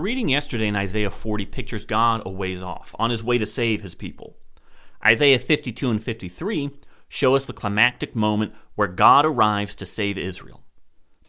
Our 0.00 0.04
reading 0.04 0.30
yesterday 0.30 0.66
in 0.66 0.76
Isaiah 0.76 1.10
40 1.10 1.44
pictures 1.44 1.84
God 1.84 2.22
a 2.24 2.30
ways 2.30 2.62
off, 2.62 2.94
on 2.98 3.10
his 3.10 3.22
way 3.22 3.36
to 3.36 3.44
save 3.44 3.82
his 3.82 3.94
people. 3.94 4.38
Isaiah 5.04 5.38
52 5.38 5.90
and 5.90 6.02
53 6.02 6.70
show 7.10 7.36
us 7.36 7.44
the 7.44 7.52
climactic 7.52 8.16
moment 8.16 8.54
where 8.76 8.88
God 8.88 9.26
arrives 9.26 9.74
to 9.74 9.84
save 9.84 10.16
Israel. 10.16 10.62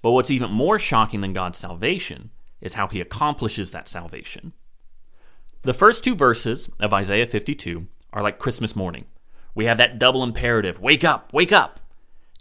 But 0.01 0.11
what's 0.11 0.31
even 0.31 0.51
more 0.51 0.79
shocking 0.79 1.19
than 1.19 1.33
God's 1.33 1.59
salvation 1.59 2.29
is 2.61 2.75
how 2.75 2.87
he 2.87 3.01
accomplishes 3.01 3.71
that 3.71 3.89
salvation. 3.89 4.53
The 5.63 5.73
first 5.73 6.01
two 6.01 6.15
verses 6.15 6.69
of 6.79 6.93
Isaiah 6.93 7.27
52 7.27 7.87
are 8.13 8.23
like 8.23 8.39
Christmas 8.39 8.73
morning. 8.73 9.03
We 9.53 9.65
have 9.65 9.79
that 9.79 9.99
double 9.99 10.23
imperative 10.23 10.79
wake 10.79 11.03
up, 11.03 11.33
wake 11.33 11.51
up. 11.51 11.80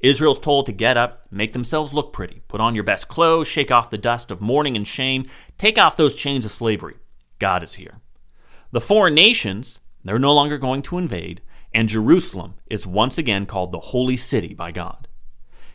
Israel's 0.01 0.39
told 0.39 0.67
to 0.67 0.73
get 0.73 0.97
up, 0.97 1.27
make 1.31 1.53
themselves 1.53 1.93
look 1.93 2.13
pretty, 2.13 2.43
put 2.49 2.61
on 2.61 2.75
your 2.75 2.85
best 2.85 3.09
clothes, 3.09 3.47
shake 3.47 3.71
off 3.71 3.91
the 3.91 3.99
dust 3.99 4.31
of 4.31 4.41
mourning 4.41 4.77
and 4.77 4.89
shame, 4.89 5.27
take 5.59 5.79
off 5.79 5.97
those 5.97 6.15
chains 6.15 6.45
of 6.45 6.51
slavery. 6.51 6.97
God 7.39 7.63
is 7.63 7.75
here. 7.75 8.01
The 8.73 8.81
foreign 8.81 9.15
nations, 9.15 9.81
they're 10.03 10.19
no 10.19 10.35
longer 10.35 10.57
going 10.57 10.83
to 10.83 10.99
invade, 10.99 11.43
and 11.75 11.89
Jerusalem 11.89 12.55
is 12.67 12.87
once 12.87 13.19
again 13.19 13.45
called 13.45 13.73
the 13.73 13.81
Holy 13.81 14.17
City 14.17 14.55
by 14.55 14.73
God. 14.73 15.07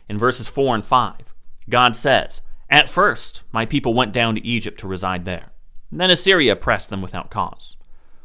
In 0.08 0.18
verses 0.18 0.48
4 0.48 0.74
and 0.74 0.84
5, 0.84 1.34
God 1.68 1.94
says, 1.94 2.42
At 2.68 2.90
first, 2.90 3.44
my 3.52 3.64
people 3.64 3.94
went 3.94 4.12
down 4.12 4.34
to 4.34 4.46
Egypt 4.46 4.80
to 4.80 4.88
reside 4.88 5.24
there. 5.24 5.52
Then 5.92 6.10
Assyria 6.10 6.56
pressed 6.56 6.90
them 6.90 7.00
without 7.00 7.30
cause. 7.30 7.76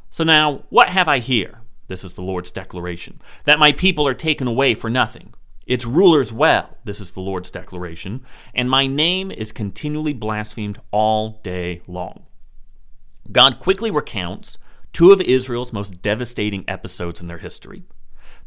So 0.09 0.23
now, 0.23 0.63
what 0.69 0.89
have 0.89 1.07
I 1.07 1.19
here? 1.19 1.59
This 1.87 2.03
is 2.03 2.13
the 2.13 2.21
Lord's 2.21 2.51
declaration. 2.51 3.21
That 3.45 3.59
my 3.59 3.71
people 3.71 4.07
are 4.07 4.13
taken 4.13 4.47
away 4.47 4.73
for 4.73 4.89
nothing 4.89 5.33
its 5.71 5.85
rulers 5.85 6.33
well, 6.33 6.77
this 6.83 6.99
is 6.99 7.11
the 7.11 7.21
Lord's 7.21 7.49
declaration, 7.49 8.25
and 8.53 8.69
my 8.69 8.87
name 8.87 9.31
is 9.31 9.53
continually 9.53 10.11
blasphemed 10.11 10.81
all 10.91 11.39
day 11.43 11.81
long. 11.87 12.25
God 13.31 13.57
quickly 13.57 13.89
recounts 13.89 14.57
two 14.91 15.11
of 15.11 15.21
Israel's 15.21 15.71
most 15.71 16.01
devastating 16.01 16.65
episodes 16.67 17.21
in 17.21 17.27
their 17.27 17.37
history. 17.37 17.83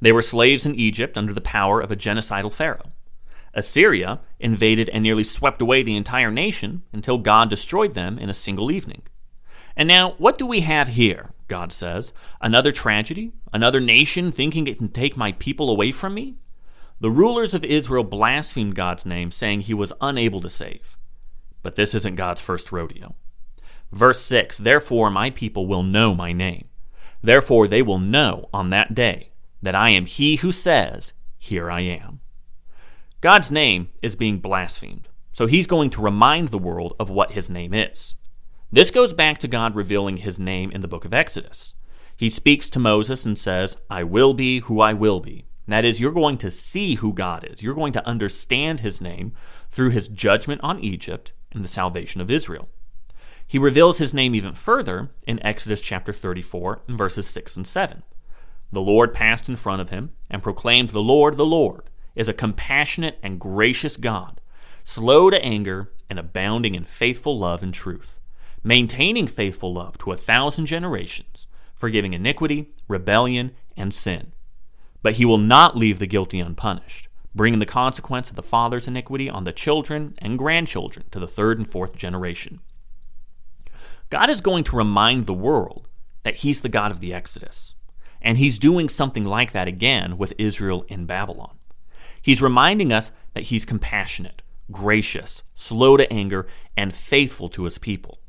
They 0.03 0.13
were 0.13 0.21
slaves 0.21 0.67
in 0.67 0.75
Egypt 0.75 1.17
under 1.17 1.33
the 1.33 1.41
power 1.41 1.81
of 1.81 1.91
a 1.91 1.97
genocidal 1.97 2.53
Pharaoh. 2.53 2.91
Assyria 3.55 4.21
invaded 4.39 4.91
and 4.91 5.03
nearly 5.03 5.25
swept 5.25 5.63
away 5.63 5.83
the 5.83 5.97
entire 5.97 6.31
nation 6.31 6.83
until 6.93 7.17
God 7.17 7.49
destroyed 7.49 7.95
them 7.95 8.19
in 8.19 8.29
a 8.29 8.35
single 8.35 8.71
evening. 8.71 9.01
And 9.75 9.89
now, 9.89 10.11
what 10.19 10.37
do 10.37 10.45
we 10.45 10.61
have 10.61 10.89
here? 10.89 11.31
God 11.49 11.73
says. 11.73 12.13
Another 12.43 12.71
tragedy? 12.71 13.33
Another 13.51 13.81
nation 13.81 14.31
thinking 14.31 14.67
it 14.67 14.77
can 14.77 14.91
take 14.91 15.17
my 15.17 15.33
people 15.33 15.71
away 15.71 15.91
from 15.91 16.13
me? 16.13 16.35
The 17.05 17.11
rulers 17.11 17.53
of 17.53 17.63
Israel 17.65 18.03
blasphemed 18.03 18.75
God's 18.75 19.05
name, 19.05 19.31
saying 19.31 19.61
he 19.61 19.75
was 19.75 19.93
unable 20.01 20.41
to 20.41 20.49
save. 20.49 20.97
But 21.63 21.77
this 21.77 21.95
isn't 21.95 22.17
God's 22.17 22.41
first 22.41 22.73
rodeo. 22.73 23.15
Verse 23.93 24.23
6 24.23 24.57
Therefore 24.57 25.11
my 25.11 25.29
people 25.29 25.67
will 25.67 25.83
know 25.83 26.15
my 26.15 26.33
name. 26.33 26.69
Therefore 27.21 27.69
they 27.69 27.83
will 27.83 27.99
know 27.99 28.49
on 28.55 28.71
that 28.71 28.95
day 28.95 29.33
that 29.61 29.75
I 29.75 29.91
am 29.91 30.07
he 30.07 30.37
who 30.37 30.51
says, 30.51 31.13
Here 31.37 31.71
I 31.71 31.81
am. 31.81 32.21
God's 33.21 33.51
name 33.51 33.91
is 34.01 34.17
being 34.17 34.39
blasphemed, 34.39 35.07
so 35.35 35.45
he's 35.45 35.67
going 35.67 35.91
to 35.91 36.01
remind 36.01 36.49
the 36.49 36.57
world 36.57 36.95
of 36.99 37.11
what 37.11 37.33
his 37.33 37.51
name 37.51 37.75
is. 37.75 38.15
This 38.73 38.91
goes 38.91 39.13
back 39.13 39.37
to 39.41 39.47
God 39.47 39.75
revealing 39.75 40.17
his 40.17 40.39
name 40.39 40.71
in 40.71 40.81
the 40.81 40.89
book 40.89 41.05
of 41.05 41.13
Exodus. 41.13 41.75
He 42.17 42.31
speaks 42.31 42.71
to 42.71 42.79
Moses 42.79 43.27
and 43.27 43.39
says, 43.39 43.77
I 43.91 44.05
will 44.05 44.33
be 44.33 44.61
who 44.61 44.81
I 44.81 44.95
will 44.95 45.21
be. 45.21 45.45
That 45.67 45.85
is, 45.85 45.99
you're 45.99 46.13
going 46.13 46.39
to 46.39 46.51
see 46.51 46.97
who 46.97 47.13
God 47.13 47.47
is. 47.51 47.63
You're 47.63 47.75
going 47.75 47.93
to 47.95 48.07
understand 48.07 48.81
his 48.81 49.01
name 49.01 49.33
through 49.71 49.91
his 49.91 50.09
judgment 50.09 50.61
on 50.63 50.79
Egypt 50.81 51.33
and 51.53 51.65
the 51.65 51.69
salvation 51.69 52.21
of 52.21 52.31
Israel. 52.31 52.69
He 53.47 53.59
reveals 53.59 53.99
his 53.99 54.15
name 54.15 54.35
even 54.35 54.55
further 54.55 55.11
in 55.27 55.45
Exodus 55.45 55.81
chapter 55.81 56.13
34 56.13 56.83
and 56.89 56.99
verses 56.99 57.27
6 57.29 57.57
and 57.57 57.67
7. 57.67 58.03
The 58.73 58.81
Lord 58.81 59.15
passed 59.15 59.49
in 59.49 59.57
front 59.57 59.81
of 59.81 59.91
him 59.91 60.13
and 60.31 60.43
proclaimed, 60.43 60.91
The 60.91 61.01
Lord, 61.01 61.37
the 61.37 61.47
Lord, 61.47 61.89
is 62.15 62.29
a 62.29 62.35
compassionate 62.35 63.19
and 63.23 63.41
gracious 63.41 63.97
God, 63.97 64.41
slow 64.85 65.31
to 65.31 65.43
anger 65.43 65.93
and 66.11 66.19
abounding 66.19 66.75
in 66.75 66.85
faithful 66.85 67.39
love 67.39 67.63
and 67.63 67.73
truth, 67.73 68.21
maintaining 68.63 69.29
faithful 69.29 69.73
love 69.73 69.97
to 69.99 70.13
a 70.13 70.17
thousand 70.17 70.67
generations, 70.67 71.47
forgiving 71.75 72.13
iniquity, 72.13 72.71
rebellion, 72.89 73.53
and 73.77 73.95
sin 73.95 74.34
but 75.05 75.17
he 75.17 75.25
will 75.27 75.39
not 75.39 75.77
leave 75.77 75.99
the 75.99 76.07
guilty 76.07 76.41
unpunished, 76.41 77.09
bringing 77.35 77.61
the 77.61 77.67
consequence 77.67 78.31
of 78.31 78.37
the 78.37 78.43
father's 78.43 78.89
iniquity 78.89 79.29
on 79.29 79.45
the 79.45 79.53
children 79.53 80.15
and 80.17 80.39
grandchildren 80.39 81.05
to 81.11 81.21
the 81.21 81.29
third 81.29 81.59
and 81.59 81.71
fourth 81.71 81.95
generation. 81.95 82.59
God 84.09 84.31
is 84.31 84.41
going 84.41 84.65
to 84.65 84.77
remind 84.77 85.27
the 85.27 85.35
world 85.35 85.89
that 86.23 86.37
he's 86.37 86.63
the 86.63 86.71
God 86.71 86.91
of 86.91 87.01
the 87.01 87.13
Exodus, 87.13 87.75
and 88.23 88.39
he's 88.39 88.59
doing 88.59 88.89
something 88.89 89.27
like 89.27 89.53
that 89.53 89.69
again 89.69 90.17
with 90.17 90.33
Israel 90.39 90.87
in 90.89 91.05
Babylon. 91.05 91.59
He's 92.23 92.41
reminding 92.41 92.91
us 92.91 93.13
that 93.35 93.45
he's 93.45 93.67
compassionate, 93.67 94.41
gracious, 94.73 95.43
slow 95.55 95.99
to 95.99 96.11
anger, 96.11 96.47
and 96.79 96.95
faithful 96.95 97.51
to 97.51 97.65
his 97.65 97.77
people. 97.77 98.21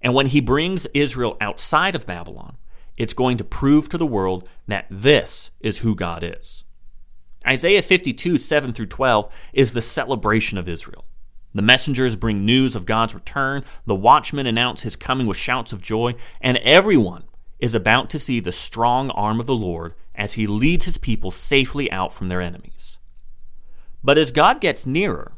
And 0.00 0.14
when 0.14 0.28
he 0.28 0.40
brings 0.40 0.86
Israel 0.94 1.36
outside 1.40 1.96
of 1.96 2.06
Babylon, 2.06 2.58
it's 3.02 3.14
going 3.14 3.36
to 3.36 3.42
prove 3.42 3.88
to 3.88 3.98
the 3.98 4.06
world 4.06 4.48
that 4.68 4.86
this 4.88 5.50
is 5.58 5.78
who 5.78 5.92
God 5.92 6.22
is. 6.22 6.62
Isaiah 7.44 7.82
52, 7.82 8.38
7 8.38 8.72
through 8.72 8.86
12, 8.86 9.28
is 9.52 9.72
the 9.72 9.80
celebration 9.80 10.56
of 10.56 10.68
Israel. 10.68 11.04
The 11.52 11.62
messengers 11.62 12.14
bring 12.14 12.46
news 12.46 12.76
of 12.76 12.86
God's 12.86 13.12
return, 13.12 13.64
the 13.86 13.96
watchmen 13.96 14.46
announce 14.46 14.82
his 14.82 14.94
coming 14.94 15.26
with 15.26 15.36
shouts 15.36 15.72
of 15.72 15.82
joy, 15.82 16.14
and 16.40 16.58
everyone 16.58 17.24
is 17.58 17.74
about 17.74 18.08
to 18.10 18.20
see 18.20 18.38
the 18.38 18.52
strong 18.52 19.10
arm 19.10 19.40
of 19.40 19.46
the 19.46 19.56
Lord 19.56 19.94
as 20.14 20.34
he 20.34 20.46
leads 20.46 20.84
his 20.84 20.96
people 20.96 21.32
safely 21.32 21.90
out 21.90 22.12
from 22.12 22.28
their 22.28 22.40
enemies. 22.40 22.98
But 24.04 24.16
as 24.16 24.30
God 24.30 24.60
gets 24.60 24.86
nearer, 24.86 25.32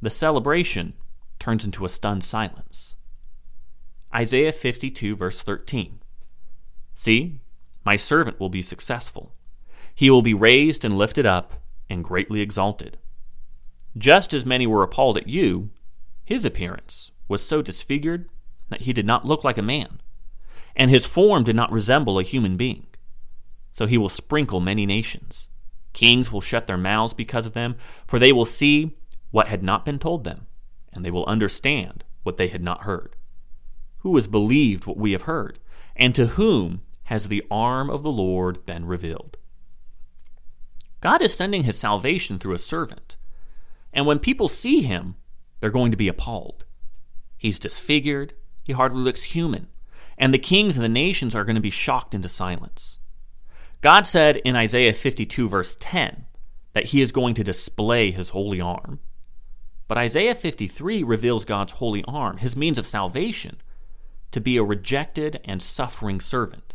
the 0.00 0.10
celebration 0.10 0.94
turns 1.38 1.64
into 1.64 1.84
a 1.84 1.88
stunned 1.88 2.24
silence. 2.24 2.96
Isaiah 4.12 4.50
52, 4.50 5.14
verse 5.14 5.42
13. 5.42 6.00
See, 6.94 7.40
my 7.84 7.96
servant 7.96 8.38
will 8.38 8.48
be 8.48 8.62
successful. 8.62 9.34
He 9.94 10.10
will 10.10 10.22
be 10.22 10.34
raised 10.34 10.84
and 10.84 10.96
lifted 10.96 11.26
up 11.26 11.54
and 11.90 12.04
greatly 12.04 12.40
exalted. 12.40 12.98
Just 13.96 14.32
as 14.32 14.46
many 14.46 14.66
were 14.66 14.82
appalled 14.82 15.18
at 15.18 15.28
you, 15.28 15.70
his 16.24 16.44
appearance 16.44 17.10
was 17.28 17.46
so 17.46 17.60
disfigured 17.60 18.28
that 18.68 18.82
he 18.82 18.92
did 18.92 19.06
not 19.06 19.26
look 19.26 19.44
like 19.44 19.58
a 19.58 19.62
man, 19.62 20.00
and 20.74 20.90
his 20.90 21.06
form 21.06 21.44
did 21.44 21.56
not 21.56 21.72
resemble 21.72 22.18
a 22.18 22.22
human 22.22 22.56
being. 22.56 22.86
So 23.72 23.86
he 23.86 23.98
will 23.98 24.08
sprinkle 24.08 24.60
many 24.60 24.86
nations. 24.86 25.48
Kings 25.92 26.32
will 26.32 26.40
shut 26.40 26.66
their 26.66 26.78
mouths 26.78 27.12
because 27.12 27.44
of 27.44 27.52
them, 27.52 27.76
for 28.06 28.18
they 28.18 28.32
will 28.32 28.46
see 28.46 28.96
what 29.30 29.48
had 29.48 29.62
not 29.62 29.84
been 29.84 29.98
told 29.98 30.24
them, 30.24 30.46
and 30.92 31.04
they 31.04 31.10
will 31.10 31.26
understand 31.26 32.04
what 32.22 32.36
they 32.36 32.48
had 32.48 32.62
not 32.62 32.82
heard. 32.82 33.16
Who 33.98 34.14
has 34.16 34.26
believed 34.26 34.86
what 34.86 34.96
we 34.96 35.12
have 35.12 35.22
heard? 35.22 35.58
And 35.96 36.14
to 36.14 36.28
whom 36.28 36.82
has 37.04 37.28
the 37.28 37.44
arm 37.50 37.90
of 37.90 38.02
the 38.02 38.10
Lord 38.10 38.64
been 38.64 38.86
revealed? 38.86 39.36
God 41.00 41.20
is 41.20 41.34
sending 41.34 41.64
his 41.64 41.78
salvation 41.78 42.38
through 42.38 42.54
a 42.54 42.58
servant. 42.58 43.16
And 43.92 44.06
when 44.06 44.18
people 44.18 44.48
see 44.48 44.82
him, 44.82 45.16
they're 45.60 45.70
going 45.70 45.90
to 45.90 45.96
be 45.96 46.08
appalled. 46.08 46.64
He's 47.36 47.58
disfigured, 47.58 48.34
he 48.64 48.72
hardly 48.72 49.02
looks 49.02 49.24
human, 49.24 49.68
and 50.16 50.32
the 50.32 50.38
kings 50.38 50.76
and 50.76 50.84
the 50.84 50.88
nations 50.88 51.34
are 51.34 51.44
going 51.44 51.56
to 51.56 51.60
be 51.60 51.70
shocked 51.70 52.14
into 52.14 52.28
silence. 52.28 52.98
God 53.80 54.06
said 54.06 54.36
in 54.36 54.54
Isaiah 54.54 54.92
52, 54.92 55.48
verse 55.48 55.76
10, 55.80 56.24
that 56.72 56.86
he 56.86 57.02
is 57.02 57.10
going 57.10 57.34
to 57.34 57.44
display 57.44 58.12
his 58.12 58.28
holy 58.28 58.60
arm. 58.60 59.00
But 59.88 59.98
Isaiah 59.98 60.36
53 60.36 61.02
reveals 61.02 61.44
God's 61.44 61.72
holy 61.72 62.04
arm, 62.06 62.38
his 62.38 62.56
means 62.56 62.78
of 62.78 62.86
salvation, 62.86 63.60
to 64.32 64.40
be 64.40 64.56
a 64.56 64.64
rejected 64.64 65.40
and 65.44 65.62
suffering 65.62 66.20
servant. 66.20 66.74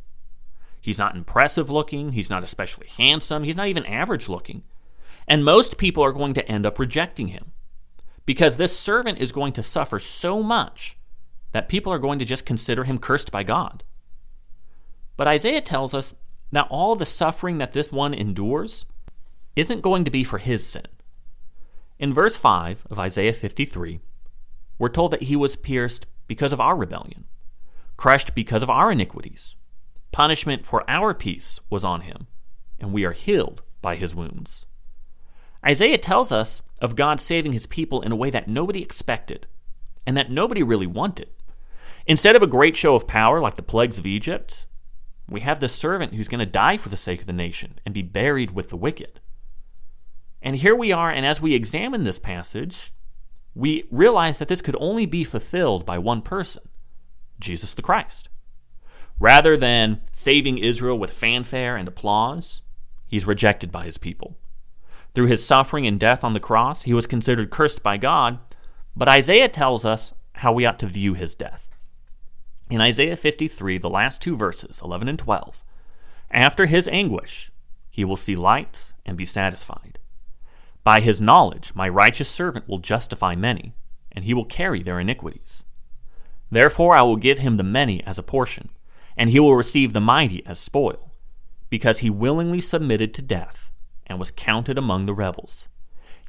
He's 0.80 1.00
not 1.00 1.16
impressive 1.16 1.70
looking, 1.70 2.14
he's 2.14 2.30
not 2.30 2.44
especially 2.44 2.88
handsome, 2.88 3.44
he's 3.44 3.58
not 3.58 3.68
even 3.68 3.86
average 3.86 4.30
looking. 4.30 4.64
And 5.28 5.44
most 5.44 5.78
people 5.78 6.04
are 6.04 6.14
going 6.14 6.34
to 6.36 6.50
end 6.50 6.66
up 6.66 6.80
rejecting 6.80 7.28
him 7.28 7.52
because 8.26 8.56
this 8.56 8.78
servant 8.78 9.18
is 9.18 9.32
going 9.32 9.54
to 9.54 9.64
suffer 9.64 10.00
so 10.00 10.42
much 10.42 10.98
that 11.52 11.68
people 11.68 11.92
are 11.92 12.00
going 12.00 12.20
to 12.20 12.26
just 12.26 12.46
consider 12.46 12.86
him 12.86 13.00
cursed 13.00 13.32
by 13.32 13.44
God. 13.44 13.84
But 15.18 15.28
Isaiah 15.28 15.62
tells 15.62 15.94
us 15.94 16.14
that 16.52 16.68
all 16.70 16.96
the 16.96 17.06
suffering 17.06 17.58
that 17.58 17.74
this 17.74 17.92
one 17.92 18.14
endures 18.14 18.86
isn't 19.56 19.82
going 19.82 20.06
to 20.06 20.12
be 20.12 20.24
for 20.24 20.38
his 20.38 20.66
sin. 20.66 20.86
In 22.00 22.14
verse 22.14 22.38
5 22.38 22.86
of 22.90 23.00
Isaiah 23.00 23.34
53, 23.34 24.00
we're 24.78 24.90
told 24.90 25.12
that 25.12 25.24
he 25.24 25.36
was 25.36 25.56
pierced 25.56 26.06
because 26.28 26.54
of 26.54 26.62
our 26.62 26.78
rebellion 26.78 27.26
crushed 27.98 28.36
because 28.36 28.64
of 28.64 28.70
our 28.70 28.92
iniquities. 28.92 29.56
Punishment 30.12 30.66
for 30.66 30.90
our 30.90 31.14
peace 31.14 31.60
was 31.70 31.84
on 31.84 32.02
him, 32.02 32.28
and 32.80 32.94
we 32.94 33.04
are 33.04 33.12
healed 33.12 33.64
by 33.82 33.96
his 33.96 34.16
wounds. 34.16 34.66
Isaiah 35.66 35.98
tells 35.98 36.32
us 36.32 36.62
of 36.80 36.96
God 36.96 37.20
saving 37.20 37.54
his 37.54 37.66
people 37.66 38.02
in 38.02 38.12
a 38.12 38.16
way 38.16 38.30
that 38.30 38.48
nobody 38.48 38.82
expected 38.82 39.48
and 40.06 40.16
that 40.16 40.32
nobody 40.32 40.64
really 40.64 40.88
wanted. 40.88 41.30
Instead 42.06 42.36
of 42.36 42.44
a 42.44 42.48
great 42.48 42.78
show 42.78 42.96
of 42.96 43.08
power 43.08 43.42
like 43.42 43.56
the 43.56 43.64
plagues 43.64 43.98
of 43.98 44.06
Egypt, 44.06 44.66
we 45.28 45.42
have 45.42 45.60
the 45.60 45.68
servant 45.68 46.14
who's 46.14 46.30
going 46.30 46.40
to 46.40 46.46
die 46.46 46.78
for 46.78 46.90
the 46.90 46.96
sake 46.96 47.22
of 47.22 47.28
the 47.28 47.34
nation 47.34 47.80
and 47.86 47.94
be 47.94 48.02
buried 48.02 48.52
with 48.52 48.70
the 48.70 48.78
wicked. 48.78 49.20
And 50.42 50.56
here 50.56 50.76
we 50.76 50.92
are, 50.92 51.12
and 51.12 51.26
as 51.26 51.42
we 51.42 51.54
examine 51.54 52.04
this 52.04 52.20
passage, 52.20 52.94
we 53.54 53.86
realize 53.92 54.38
that 54.38 54.48
this 54.48 54.62
could 54.62 54.78
only 54.80 55.06
be 55.06 55.24
fulfilled 55.24 55.86
by 55.86 55.98
one 55.98 56.22
person 56.22 56.67
Jesus 57.40 57.74
the 57.74 57.82
Christ. 57.82 58.30
Rather 59.20 59.58
than 59.58 60.02
saving 60.12 60.58
Israel 60.58 60.98
with 60.98 61.12
fanfare 61.12 61.76
and 61.76 61.88
applause, 61.88 62.62
he's 63.08 63.26
rejected 63.26 63.72
by 63.72 63.86
his 63.86 63.98
people. 63.98 64.38
Through 65.14 65.28
his 65.28 65.46
suffering 65.46 65.88
and 65.88 66.00
death 66.00 66.24
on 66.24 66.34
the 66.34 66.40
cross, 66.40 66.84
he 66.84 66.94
was 66.94 67.08
considered 67.08 67.50
cursed 67.50 67.82
by 67.82 67.98
God, 67.98 68.40
but 68.96 69.10
Isaiah 69.10 69.50
tells 69.50 69.86
us 69.86 70.14
how 70.34 70.54
we 70.54 70.66
ought 70.66 70.78
to 70.80 70.88
view 70.88 71.16
his 71.16 71.34
death. 71.34 71.68
In 72.70 72.82
Isaiah 72.82 73.16
53, 73.16 73.78
the 73.78 73.90
last 73.90 74.22
two 74.22 74.36
verses, 74.36 74.82
11 74.84 75.08
and 75.08 75.18
12, 75.18 75.64
after 76.30 76.66
his 76.66 76.88
anguish, 76.90 77.52
he 77.90 78.06
will 78.06 78.18
see 78.18 78.36
light 78.36 78.94
and 79.06 79.18
be 79.18 79.26
satisfied. 79.26 79.98
By 80.84 81.00
his 81.00 81.20
knowledge, 81.20 81.74
my 81.74 81.90
righteous 81.90 82.30
servant 82.30 82.68
will 82.68 82.78
justify 82.78 83.36
many, 83.36 83.74
and 84.12 84.26
he 84.26 84.34
will 84.34 84.46
carry 84.46 84.84
their 84.84 85.00
iniquities. 85.00 85.64
Therefore, 86.50 86.96
I 86.96 87.02
will 87.02 87.18
give 87.18 87.40
him 87.40 87.56
the 87.56 87.64
many 87.64 88.04
as 88.06 88.18
a 88.18 88.24
portion, 88.24 88.70
and 89.16 89.30
he 89.30 89.40
will 89.40 89.56
receive 89.56 89.94
the 89.94 90.00
mighty 90.00 90.46
as 90.46 90.60
spoil, 90.60 91.12
because 91.70 92.00
he 92.00 92.10
willingly 92.10 92.62
submitted 92.62 93.14
to 93.14 93.22
death 93.22 93.70
and 94.06 94.20
was 94.20 94.32
counted 94.32 94.78
among 94.78 95.06
the 95.06 95.14
rebels. 95.14 95.68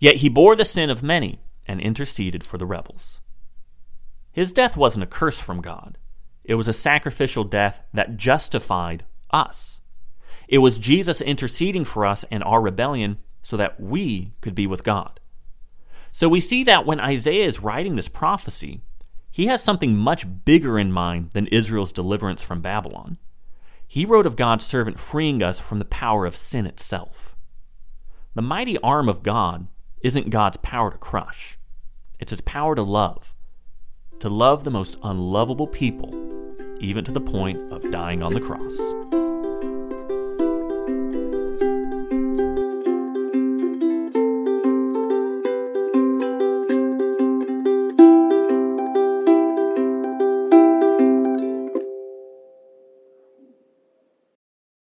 Yet 0.01 0.17
he 0.17 0.29
bore 0.29 0.57
the 0.57 0.65
sin 0.65 0.91
of 0.91 1.03
many 1.03 1.41
and 1.67 1.81
interceded 1.81 2.43
for 2.43 2.59
the 2.59 2.67
rebels. 2.67 3.21
His 4.33 4.53
death 4.53 4.77
wasn't 4.77 5.05
a 5.05 5.07
curse 5.07 5.39
from 5.39 5.61
God. 5.61 5.99
It 6.45 6.55
was 6.55 6.69
a 6.69 6.73
sacrificial 6.73 7.45
death 7.45 7.83
that 7.93 8.17
justified 8.17 9.05
us. 9.31 9.81
It 10.49 10.59
was 10.59 10.79
Jesus 10.79 11.21
interceding 11.21 11.85
for 11.85 12.07
us 12.07 12.25
and 12.31 12.43
our 12.43 12.63
rebellion 12.63 13.19
so 13.43 13.57
that 13.57 13.81
we 13.81 14.33
could 14.41 14.55
be 14.55 14.67
with 14.67 14.83
God. 14.83 15.21
So 16.11 16.29
we 16.29 16.41
see 16.41 16.65
that 16.65 16.87
when 16.87 17.01
Isaiah 17.01 17.47
is 17.47 17.61
writing 17.61 17.97
this 17.97 18.09
prophecy, 18.09 18.81
he 19.39 19.47
has 19.47 19.63
something 19.63 19.97
much 19.97 20.27
bigger 20.45 20.81
in 20.81 20.91
mind 20.91 21.31
than 21.31 21.47
Israel's 21.47 21.93
deliverance 21.93 22.43
from 22.43 22.61
Babylon. 22.61 23.19
He 23.87 24.05
wrote 24.05 24.27
of 24.27 24.35
God's 24.35 24.67
servant 24.67 24.99
freeing 24.99 25.45
us 25.45 25.61
from 25.61 25.79
the 25.79 25.85
power 25.85 26.27
of 26.27 26.35
sin 26.35 26.67
itself. 26.67 27.37
The 28.35 28.43
mighty 28.43 28.79
arm 28.79 29.09
of 29.09 29.23
God 29.23 29.69
isn't 30.03 30.31
God's 30.31 30.57
power 30.57 30.91
to 30.91 30.99
crush, 30.99 31.57
it's 32.19 32.31
his 32.31 32.41
power 32.41 32.75
to 32.75 32.83
love, 32.83 33.33
to 34.19 34.29
love 34.29 34.65
the 34.65 34.73
most 34.73 34.97
unlovable 35.05 35.69
people, 35.69 36.13
even 36.81 37.05
to 37.05 37.13
the 37.13 37.21
point 37.21 37.73
of 37.73 37.93
dying 37.93 38.25
on 38.25 38.33
the 38.35 38.41
cross. 38.41 38.77